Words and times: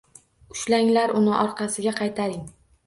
—Ushlanglar 0.55 1.15
uni! 1.21 1.31
Orqasiga 1.45 1.97
qaytaring. 2.03 2.45